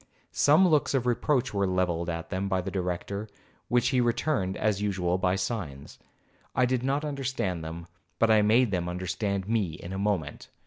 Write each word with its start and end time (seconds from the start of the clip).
Some 0.33 0.67
looks 0.67 0.95
of 0.95 1.05
reproach 1.05 1.53
were 1.53 1.67
levelled 1.67 2.07
by 2.07 2.23
them 2.23 2.49
at 2.51 2.65
the 2.65 2.71
Director, 2.71 3.29
which 3.67 3.89
he 3.89 4.01
returned, 4.01 4.57
as 4.57 4.81
usual, 4.81 5.19
by 5.19 5.35
signs. 5.35 5.99
I 6.55 6.65
did 6.65 6.81
not 6.81 7.05
understand 7.05 7.63
them, 7.63 7.85
but 8.17 8.31
I 8.31 8.41
made 8.41 8.71
them 8.71 8.89
understand 8.89 9.47
me 9.47 9.73
in 9.73 9.93
a 9.93 9.99
moment. 9.99 10.49